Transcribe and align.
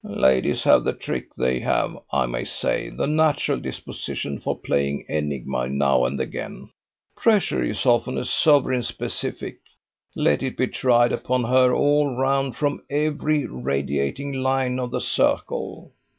"Ladies 0.03 0.63
have 0.63 0.83
the 0.83 0.93
trick, 0.93 1.35
they 1.35 1.59
have, 1.59 1.95
I 2.11 2.25
may 2.25 2.43
say, 2.43 2.89
the 2.89 3.05
natural 3.05 3.59
disposition 3.59 4.39
for 4.39 4.57
playing 4.57 5.05
enigma 5.07 5.69
now 5.69 6.05
and 6.05 6.19
again. 6.19 6.71
Pressure 7.15 7.63
is 7.63 7.85
often 7.85 8.17
a 8.17 8.25
sovereign 8.25 8.81
specific. 8.81 9.57
Let 10.15 10.41
it 10.41 10.57
be 10.57 10.65
tried 10.69 11.11
upon 11.11 11.43
her 11.43 11.71
all 11.75 12.15
round 12.15 12.55
from 12.55 12.81
every 12.89 13.45
radiating 13.45 14.33
line 14.33 14.79
of 14.79 14.89
the 14.89 15.01
circle. 15.01 15.91